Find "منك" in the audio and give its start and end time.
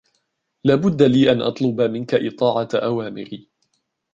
1.81-2.13